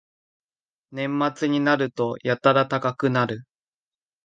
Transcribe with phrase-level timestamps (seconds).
[0.91, 3.43] 年末になるとやたら高くなる